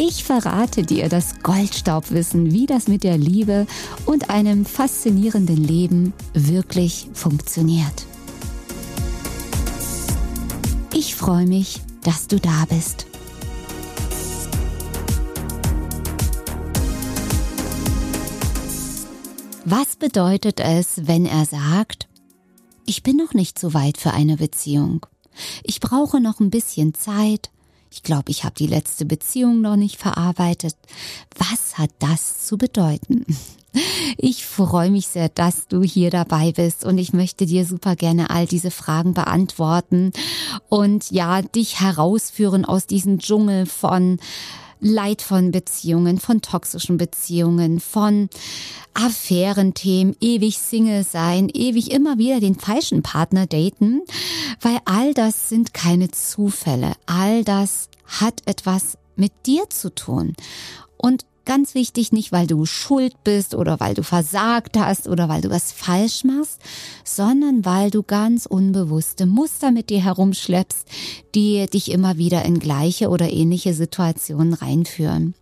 [0.00, 3.66] Ich verrate dir das Goldstaubwissen, wie das mit der Liebe
[4.06, 8.06] und einem faszinierenden Leben wirklich funktioniert.
[10.94, 13.06] Ich freue mich, dass du da bist.
[19.64, 22.08] Was bedeutet es, wenn er sagt,
[22.86, 25.06] ich bin noch nicht so weit für eine Beziehung.
[25.64, 27.50] Ich brauche noch ein bisschen Zeit.
[27.90, 30.74] Ich glaube, ich habe die letzte Beziehung noch nicht verarbeitet.
[31.36, 33.24] Was hat das zu bedeuten?
[34.16, 38.30] Ich freue mich sehr, dass du hier dabei bist und ich möchte dir super gerne
[38.30, 40.10] all diese Fragen beantworten
[40.68, 44.18] und ja, dich herausführen aus diesem Dschungel von
[44.80, 48.28] Leid von Beziehungen, von toxischen Beziehungen, von
[48.94, 54.02] Affärenthemen, ewig Single sein, ewig immer wieder den falschen Partner daten,
[54.60, 56.92] weil all das sind keine Zufälle.
[57.06, 60.34] All das hat etwas mit dir zu tun.
[60.96, 65.40] Und Ganz wichtig, nicht weil du schuld bist oder weil du versagt hast oder weil
[65.40, 66.60] du was falsch machst,
[67.04, 70.86] sondern weil du ganz unbewusste Muster mit dir herumschleppst,
[71.34, 75.32] die dich immer wieder in gleiche oder ähnliche Situationen reinführen.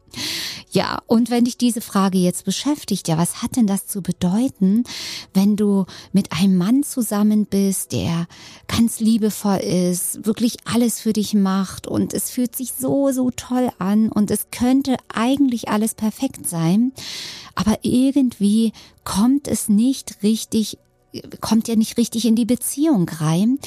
[0.77, 4.85] Ja, und wenn dich diese Frage jetzt beschäftigt, ja, was hat denn das zu bedeuten,
[5.33, 8.27] wenn du mit einem Mann zusammen bist, der
[8.69, 13.71] ganz liebevoll ist, wirklich alles für dich macht und es fühlt sich so, so toll
[13.79, 16.93] an und es könnte eigentlich alles perfekt sein,
[17.55, 20.77] aber irgendwie kommt es nicht richtig
[21.41, 23.59] kommt ja nicht richtig in die Beziehung rein.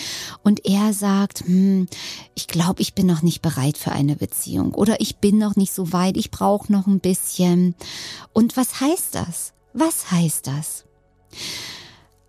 [0.44, 1.88] Und er sagt, hm,
[2.36, 5.74] ich glaube, ich bin noch nicht bereit für eine Beziehung oder ich bin noch nicht
[5.74, 7.76] so weit, ich brauche noch ein bisschen.
[8.34, 9.54] Und was heißt das?
[9.74, 10.86] Was heißt das?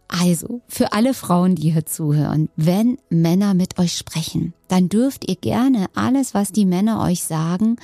[0.09, 5.37] Also, für alle Frauen, die hier zuhören, wenn Männer mit euch sprechen, dann dürft ihr
[5.37, 7.77] gerne alles, was die Männer euch sagen,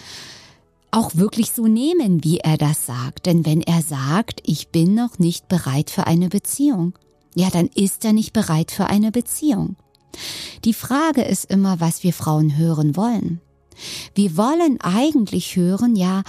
[0.91, 3.27] auch wirklich so nehmen, wie er das sagt.
[3.27, 6.95] Denn wenn er sagt, ich bin noch nicht bereit für eine Beziehung,
[7.37, 9.77] ja, dann ist er nicht bereit für eine Beziehung.
[10.65, 13.43] Die Frage ist immer, was wir Frauen hören wollen.
[14.15, 16.23] Wir wollen eigentlich hören, ja,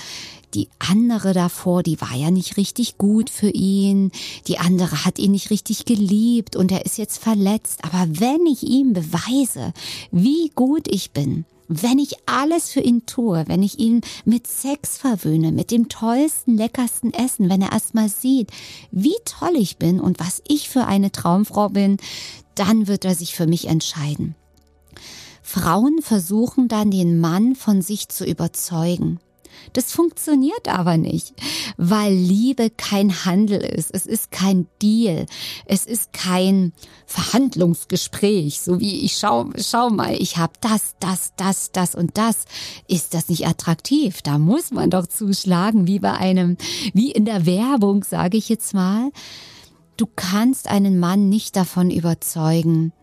[0.54, 4.12] die andere davor, die war ja nicht richtig gut für ihn,
[4.48, 8.64] die andere hat ihn nicht richtig geliebt und er ist jetzt verletzt, aber wenn ich
[8.64, 9.74] ihm beweise,
[10.12, 14.98] wie gut ich bin, wenn ich alles für ihn tue, wenn ich ihn mit Sex
[14.98, 18.52] verwöhne, mit dem tollsten, leckersten Essen, wenn er erstmal sieht,
[18.92, 21.98] wie toll ich bin und was ich für eine Traumfrau bin,
[22.56, 24.36] dann wird er sich für mich entscheiden.
[25.44, 29.20] Frauen versuchen dann den Mann von sich zu überzeugen.
[29.74, 31.34] Das funktioniert aber nicht,
[31.78, 33.92] weil Liebe kein Handel ist.
[33.94, 35.26] Es ist kein Deal.
[35.66, 36.74] Es ist kein
[37.06, 42.46] Verhandlungsgespräch, so wie ich schau, schau mal, ich habe das, das, das, das und das.
[42.88, 44.22] Ist das nicht attraktiv?
[44.22, 46.58] Da muss man doch zuschlagen, wie bei einem,
[46.94, 49.12] wie in der Werbung, sage ich jetzt mal.
[49.98, 52.94] Du kannst einen Mann nicht davon überzeugen,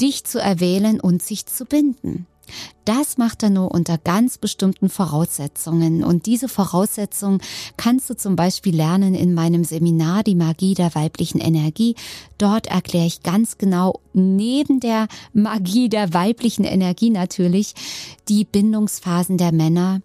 [0.00, 2.26] dich zu erwählen und sich zu binden.
[2.84, 6.02] Das macht er nur unter ganz bestimmten Voraussetzungen.
[6.04, 7.40] Und diese Voraussetzungen
[7.76, 11.94] kannst du zum Beispiel lernen in meinem Seminar Die Magie der weiblichen Energie.
[12.38, 17.74] Dort erkläre ich ganz genau neben der Magie der weiblichen Energie natürlich
[18.28, 20.00] die Bindungsphasen der Männer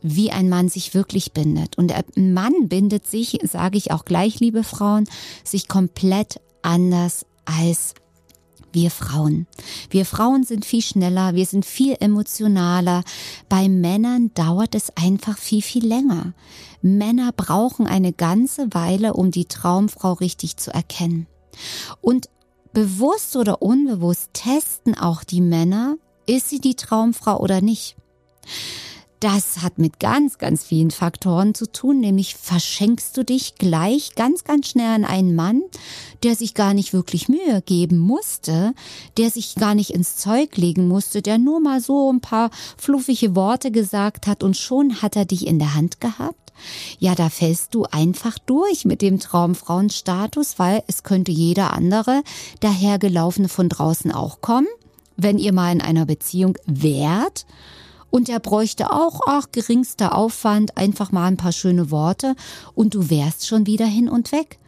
[0.00, 1.76] wie ein Mann sich wirklich bindet.
[1.76, 5.08] Und ein Mann bindet sich, sage ich auch gleich, liebe Frauen,
[5.44, 7.94] sich komplett anders als
[8.72, 9.46] wir Frauen.
[9.90, 13.02] Wir Frauen sind viel schneller, wir sind viel emotionaler.
[13.48, 16.34] Bei Männern dauert es einfach viel, viel länger.
[16.82, 21.26] Männer brauchen eine ganze Weile, um die Traumfrau richtig zu erkennen.
[22.00, 22.28] Und
[22.72, 27.96] bewusst oder unbewusst testen auch die Männer, ist sie die Traumfrau oder nicht.
[29.20, 34.44] Das hat mit ganz, ganz vielen Faktoren zu tun, nämlich verschenkst du dich gleich ganz,
[34.44, 35.62] ganz schnell an einen Mann,
[36.22, 38.74] der sich gar nicht wirklich Mühe geben musste,
[39.16, 43.34] der sich gar nicht ins Zeug legen musste, der nur mal so ein paar fluffige
[43.34, 46.52] Worte gesagt hat und schon hat er dich in der Hand gehabt?
[47.00, 52.22] Ja, da fällst du einfach durch mit dem Traumfrauenstatus, weil es könnte jeder andere
[52.60, 54.68] dahergelaufene von draußen auch kommen,
[55.16, 57.46] wenn ihr mal in einer Beziehung wärt
[58.10, 62.34] Und er bräuchte auch, ach, geringster Aufwand, einfach mal ein paar schöne Worte
[62.74, 64.58] und du wärst schon wieder hin und weg.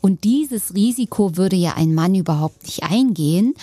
[0.00, 3.54] Und dieses Risiko würde ja ein Mann überhaupt nicht eingehen,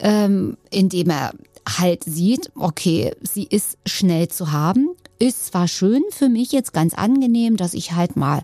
[0.00, 1.32] ähm, indem er
[1.66, 6.94] halt sieht, okay, sie ist schnell zu haben, ist zwar schön für mich jetzt ganz
[6.94, 8.42] angenehm, dass ich halt mal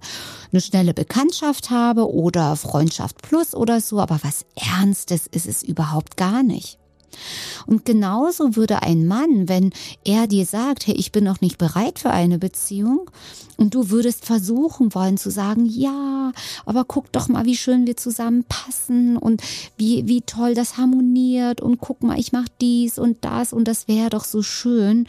[0.53, 6.17] eine schnelle Bekanntschaft habe oder Freundschaft plus oder so, aber was Ernstes ist es überhaupt
[6.17, 6.80] gar nicht.
[7.67, 9.71] Und genauso würde ein Mann, wenn
[10.05, 13.11] er dir sagt, hey, ich bin noch nicht bereit für eine Beziehung,
[13.61, 16.33] und du würdest versuchen wollen zu sagen, ja,
[16.65, 19.43] aber guck doch mal, wie schön wir zusammenpassen und
[19.77, 23.87] wie, wie toll das harmoniert und guck mal, ich mach dies und das und das
[23.87, 25.07] wäre doch so schön.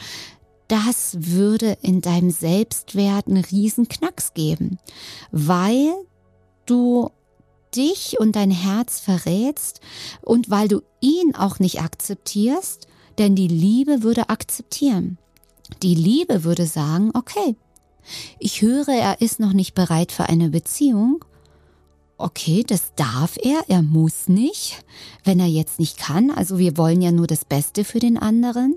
[0.68, 4.80] Das würde in deinem Selbstwert einen riesen Knacks geben,
[5.32, 5.94] weil
[6.66, 7.10] du
[7.76, 9.82] dich und dein Herz verrätst
[10.22, 12.88] und weil du ihn auch nicht akzeptierst,
[13.18, 15.18] denn die Liebe würde akzeptieren.
[15.82, 17.56] Die Liebe würde sagen, okay,
[18.40, 21.24] ich höre, er ist noch nicht bereit für eine Beziehung.
[22.22, 24.84] Okay, das darf er, er muss nicht,
[25.24, 26.30] wenn er jetzt nicht kann.
[26.30, 28.76] Also wir wollen ja nur das Beste für den anderen.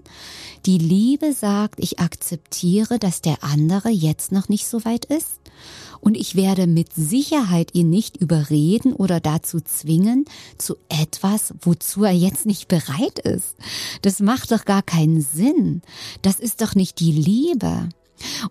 [0.64, 5.40] Die Liebe sagt, ich akzeptiere, dass der andere jetzt noch nicht so weit ist
[6.04, 10.26] und ich werde mit Sicherheit ihn nicht überreden oder dazu zwingen
[10.58, 13.56] zu etwas, wozu er jetzt nicht bereit ist.
[14.02, 15.82] Das macht doch gar keinen Sinn.
[16.22, 17.88] Das ist doch nicht die Liebe.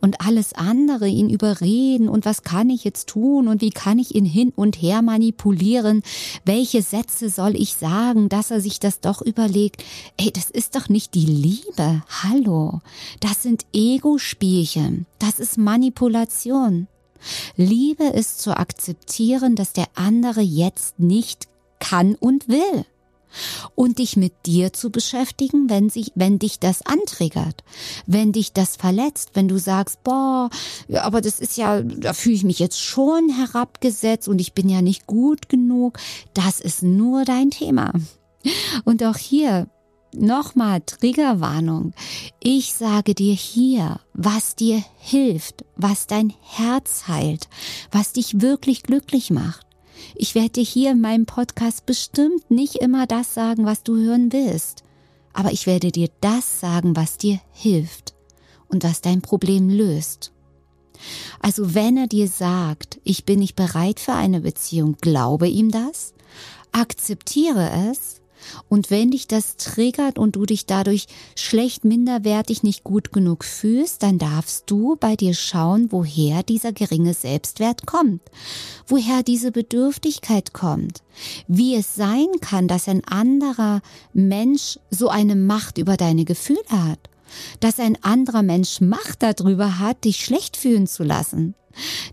[0.01, 4.15] Und alles andere, ihn überreden und was kann ich jetzt tun und wie kann ich
[4.15, 6.03] ihn hin und her manipulieren,
[6.45, 9.83] welche Sätze soll ich sagen, dass er sich das doch überlegt.
[10.17, 12.03] Ey, das ist doch nicht die Liebe.
[12.23, 12.81] Hallo.
[13.19, 15.05] Das sind Ego-Spielchen.
[15.19, 16.87] Das ist Manipulation.
[17.55, 21.47] Liebe ist zu akzeptieren, dass der andere jetzt nicht
[21.79, 22.85] kann und will.
[23.75, 27.63] Und dich mit dir zu beschäftigen, wenn sich, wenn dich das antriggert,
[28.05, 30.49] wenn dich das verletzt, wenn du sagst, boah,
[30.93, 34.81] aber das ist ja, da fühle ich mich jetzt schon herabgesetzt und ich bin ja
[34.81, 35.99] nicht gut genug.
[36.33, 37.93] Das ist nur dein Thema.
[38.83, 39.67] Und auch hier
[40.15, 41.93] Nochmal Triggerwarnung.
[42.39, 47.49] Ich sage dir hier, was dir hilft, was dein Herz heilt,
[47.91, 49.65] was dich wirklich glücklich macht.
[50.15, 54.31] Ich werde dir hier in meinem Podcast bestimmt nicht immer das sagen, was du hören
[54.31, 54.83] willst,
[55.33, 58.13] aber ich werde dir das sagen, was dir hilft
[58.67, 60.31] und was dein Problem löst.
[61.39, 66.13] Also wenn er dir sagt, ich bin nicht bereit für eine Beziehung, glaube ihm das,
[66.71, 68.21] akzeptiere es
[68.69, 74.03] und wenn dich das triggert und du dich dadurch schlecht, minderwertig, nicht gut genug fühlst,
[74.03, 78.21] dann darfst du bei dir schauen, woher dieser geringe Selbstwert kommt,
[78.87, 81.03] woher diese Bedürftigkeit kommt,
[81.47, 83.81] wie es sein kann, dass ein anderer
[84.13, 86.99] Mensch so eine Macht über deine Gefühle hat,
[87.59, 91.55] dass ein anderer Mensch Macht darüber hat, dich schlecht fühlen zu lassen.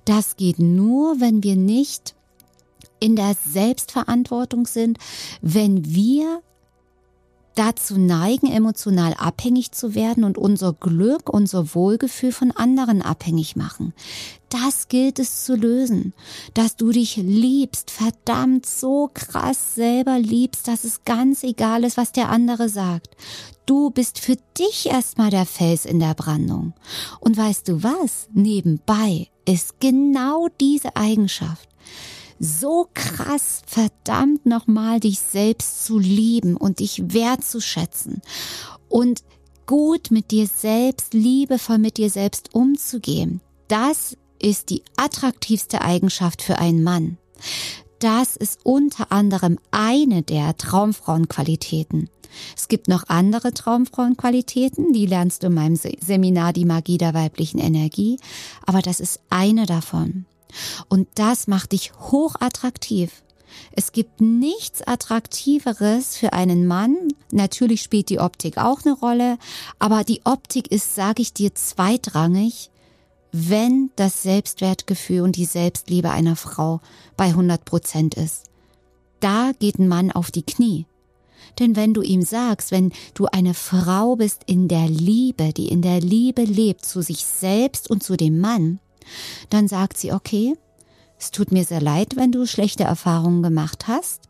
[0.05, 2.15] Das geht nur, wenn wir nicht
[3.00, 4.99] in der Selbstverantwortung sind,
[5.41, 6.43] wenn wir
[7.55, 13.93] dazu neigen, emotional abhängig zu werden und unser Glück, unser Wohlgefühl von anderen abhängig machen.
[14.49, 16.14] Das gilt es zu lösen,
[16.55, 22.12] dass du dich liebst, verdammt so krass selber liebst, dass es ganz egal ist, was
[22.12, 23.16] der andere sagt.
[23.66, 26.73] Du bist für dich erstmal der Fels in der Brandung.
[27.21, 28.28] Und weißt du was?
[28.33, 31.69] Nebenbei ist genau diese Eigenschaft
[32.40, 38.23] so krass verdammt nochmal dich selbst zu lieben und dich wertzuschätzen
[38.88, 39.23] und
[39.66, 43.40] gut mit dir selbst, liebevoll mit dir selbst umzugehen.
[43.68, 47.18] Das ist die attraktivste Eigenschaft für einen Mann.
[48.00, 52.09] Das ist unter anderem eine der Traumfrauenqualitäten.
[52.56, 57.59] Es gibt noch andere Traumfrauenqualitäten, die lernst du in meinem Seminar Die Magie der weiblichen
[57.59, 58.18] Energie,
[58.64, 60.25] aber das ist eine davon.
[60.88, 63.23] Und das macht dich hochattraktiv.
[63.73, 66.97] Es gibt nichts Attraktiveres für einen Mann.
[67.33, 69.38] Natürlich spielt die Optik auch eine Rolle,
[69.78, 72.71] aber die Optik ist, sage ich dir, zweitrangig,
[73.33, 76.80] wenn das Selbstwertgefühl und die Selbstliebe einer Frau
[77.16, 78.47] bei 100 Prozent ist.
[79.21, 80.87] Da geht ein Mann auf die Knie.
[81.59, 85.83] Denn wenn du ihm sagst, wenn du eine Frau bist in der Liebe, die in
[85.83, 88.78] der Liebe lebt zu sich selbst und zu dem Mann,
[89.49, 90.55] dann sagt sie, okay,
[91.19, 94.23] es tut mir sehr leid, wenn du schlechte Erfahrungen gemacht hast.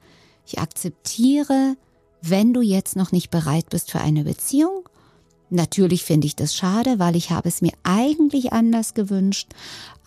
[0.45, 1.77] Ich akzeptiere,
[2.23, 4.89] wenn du jetzt noch nicht bereit bist für eine Beziehung.
[5.51, 9.49] Natürlich finde ich das schade, weil ich habe es mir eigentlich anders gewünscht,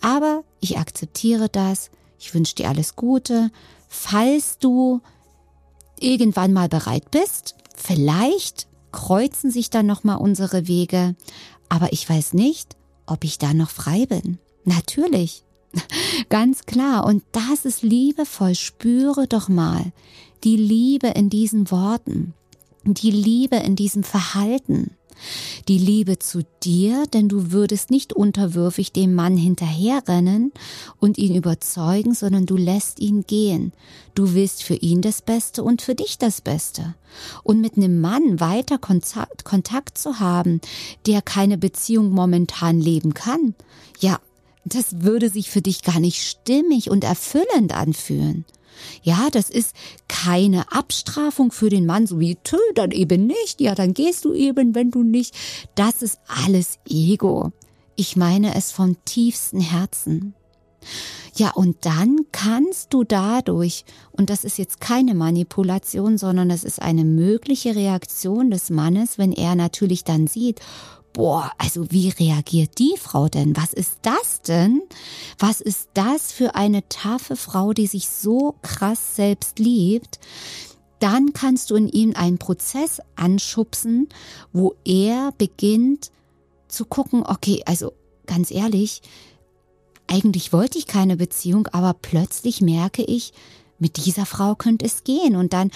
[0.00, 1.90] aber ich akzeptiere das.
[2.18, 3.50] Ich wünsche dir alles Gute.
[3.88, 5.00] Falls du
[5.98, 11.14] irgendwann mal bereit bist, vielleicht kreuzen sich dann noch mal unsere Wege,
[11.68, 12.76] aber ich weiß nicht,
[13.06, 14.38] ob ich da noch frei bin.
[14.64, 15.44] Natürlich.
[16.28, 17.04] Ganz klar.
[17.04, 18.54] Und das ist liebevoll.
[18.54, 19.92] Spüre doch mal
[20.44, 22.34] die Liebe in diesen Worten,
[22.84, 24.90] die Liebe in diesem Verhalten.
[25.68, 30.52] Die Liebe zu dir, denn du würdest nicht unterwürfig dem Mann hinterherrennen
[30.98, 33.72] und ihn überzeugen, sondern du lässt ihn gehen.
[34.14, 36.96] Du willst für ihn das Beste und für dich das Beste.
[37.44, 40.60] Und mit einem Mann weiter Kontakt zu haben,
[41.06, 43.54] der keine Beziehung momentan leben kann,
[44.00, 44.18] ja,
[44.64, 48.44] das würde sich für dich gar nicht stimmig und erfüllend anfühlen.
[49.02, 49.74] Ja, das ist
[50.08, 54.32] keine Abstrafung für den Mann, so wie, tö, dann eben nicht, ja, dann gehst du
[54.32, 55.34] eben, wenn du nicht.
[55.74, 57.52] Das ist alles Ego.
[57.96, 60.34] Ich meine es vom tiefsten Herzen.
[61.36, 66.80] Ja, und dann kannst du dadurch, und das ist jetzt keine Manipulation, sondern das ist
[66.80, 70.60] eine mögliche Reaktion des Mannes, wenn er natürlich dann sieht,
[71.14, 73.56] boah, also wie reagiert die Frau denn?
[73.56, 74.82] Was ist das denn?
[75.38, 80.18] Was ist das für eine taffe Frau, die sich so krass selbst liebt?
[80.98, 84.08] Dann kannst du in ihm einen Prozess anschubsen,
[84.52, 86.10] wo er beginnt
[86.68, 87.92] zu gucken, okay, also
[88.26, 89.00] ganz ehrlich,
[90.06, 93.32] eigentlich wollte ich keine Beziehung, aber plötzlich merke ich,
[93.78, 95.36] mit dieser Frau könnte es gehen.
[95.36, 95.70] Und dann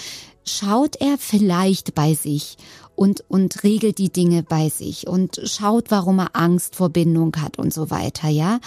[0.44, 2.56] schaut er vielleicht bei sich
[2.98, 7.58] und, und regelt die Dinge bei sich und schaut, warum er Angst vor Bindung hat
[7.58, 8.58] und so weiter, ja.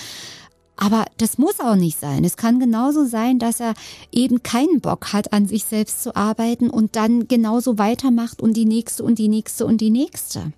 [0.77, 2.23] Aber das muss auch nicht sein.
[2.23, 3.73] Es kann genauso sein, dass er
[4.11, 8.65] eben keinen Bock hat, an sich selbst zu arbeiten und dann genauso weitermacht und die
[8.65, 10.53] nächste und die nächste und die nächste.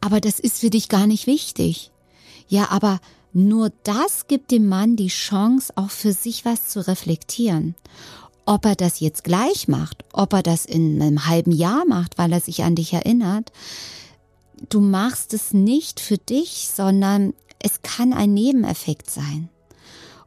[0.00, 1.90] Aber das ist für dich gar nicht wichtig.
[2.48, 3.00] Ja, aber
[3.32, 7.74] nur das gibt dem Mann die Chance, auch für sich was zu reflektieren.
[8.44, 12.32] Ob er das jetzt gleich macht, ob er das in einem halben Jahr macht, weil
[12.32, 13.52] er sich an dich erinnert,
[14.68, 19.48] du machst es nicht für dich, sondern es kann ein Nebeneffekt sein.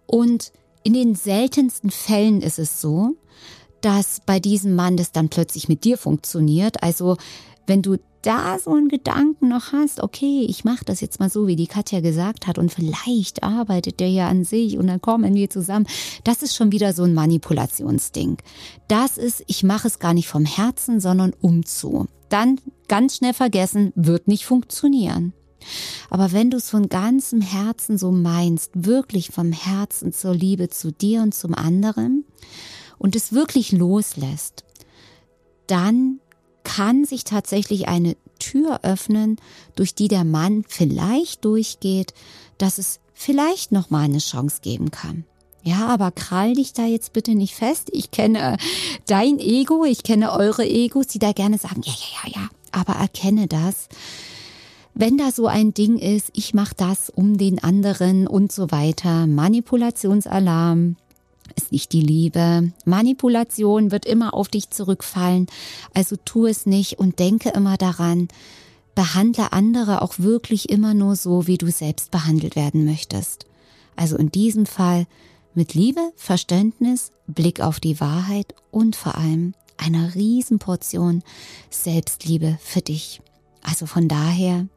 [0.05, 0.53] Und
[0.83, 3.15] in den seltensten Fällen ist es so,
[3.81, 6.81] dass bei diesem Mann das dann plötzlich mit dir funktioniert.
[6.83, 7.17] Also
[7.67, 11.47] wenn du da so einen Gedanken noch hast, okay, ich mache das jetzt mal so,
[11.47, 15.35] wie die Katja gesagt hat, und vielleicht arbeitet der ja an sich und dann kommen
[15.35, 15.87] wir zusammen,
[16.23, 18.37] das ist schon wieder so ein Manipulationsding.
[18.87, 22.07] Das ist, ich mache es gar nicht vom Herzen, sondern um zu.
[22.29, 25.33] Dann ganz schnell vergessen, wird nicht funktionieren.
[26.09, 30.91] Aber wenn du es von ganzem Herzen so meinst, wirklich vom Herzen zur Liebe zu
[30.91, 32.25] dir und zum anderen
[32.97, 34.63] und es wirklich loslässt,
[35.67, 36.19] dann
[36.65, 39.37] kann sich tatsächlich eine Tür öffnen,
[39.75, 42.13] durch die der Mann vielleicht durchgeht,
[42.57, 45.23] dass es vielleicht noch mal eine Chance geben kann.
[45.63, 47.89] Ja, aber krall dich da jetzt bitte nicht fest.
[47.91, 48.57] Ich kenne
[49.07, 52.93] dein Ego, ich kenne eure Egos, die da gerne sagen, ja, ja, ja, ja, aber
[52.93, 53.87] erkenne das.
[54.93, 59.27] Wenn da so ein Ding ist, ich mache das um den anderen und so weiter,
[59.27, 60.97] Manipulationsalarm,
[61.55, 62.71] ist nicht die Liebe.
[62.85, 65.47] Manipulation wird immer auf dich zurückfallen.
[65.93, 68.27] Also tu es nicht und denke immer daran,
[68.95, 73.45] behandle andere auch wirklich immer nur so, wie du selbst behandelt werden möchtest.
[73.95, 75.05] Also in diesem Fall
[75.53, 81.23] mit Liebe, Verständnis, Blick auf die Wahrheit und vor allem einer Riesenportion
[81.69, 83.21] Selbstliebe für dich.
[83.61, 84.67] Also von daher,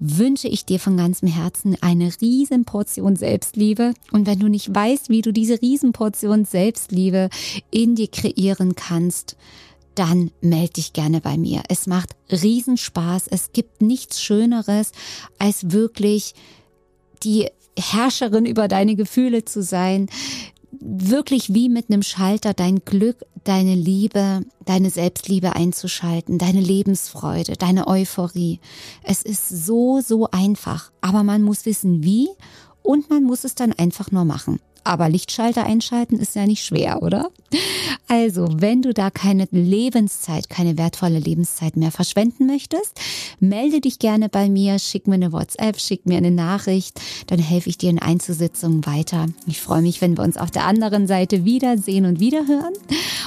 [0.00, 3.92] wünsche ich dir von ganzem Herzen eine Riesenportion Selbstliebe.
[4.10, 7.28] Und wenn du nicht weißt, wie du diese Riesenportion Selbstliebe
[7.70, 9.36] in dir kreieren kannst,
[9.94, 11.62] dann melde dich gerne bei mir.
[11.68, 13.26] Es macht Riesenspaß.
[13.28, 14.92] Es gibt nichts Schöneres,
[15.38, 16.34] als wirklich
[17.22, 20.08] die Herrscherin über deine Gefühle zu sein,
[20.72, 27.86] wirklich wie mit einem Schalter dein Glück, deine Liebe, deine Selbstliebe einzuschalten, deine Lebensfreude, deine
[27.88, 28.60] Euphorie.
[29.02, 32.28] Es ist so, so einfach, aber man muss wissen wie
[32.82, 34.60] und man muss es dann einfach nur machen.
[34.84, 37.30] Aber Lichtschalter einschalten ist ja nicht schwer, oder?
[38.08, 42.98] Also, wenn du da keine Lebenszeit, keine wertvolle Lebenszeit mehr verschwenden möchtest,
[43.38, 47.68] melde dich gerne bei mir, schick mir eine WhatsApp, schick mir eine Nachricht, dann helfe
[47.68, 49.26] ich dir in Einzelsitzungen weiter.
[49.46, 52.74] Ich freue mich, wenn wir uns auf der anderen Seite wiedersehen und wiederhören.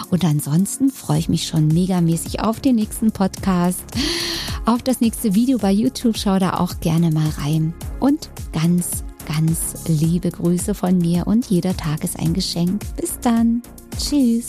[0.10, 3.84] Und ansonsten freue ich mich schon megamäßig auf den nächsten Podcast,
[4.66, 6.18] auf das nächste Video bei YouTube.
[6.18, 7.74] Schau da auch gerne mal rein.
[8.00, 12.82] Und ganz Ganz liebe Grüße von mir und jeder Tag ist ein Geschenk.
[12.98, 13.62] Bis dann.
[13.98, 14.48] Tschüss.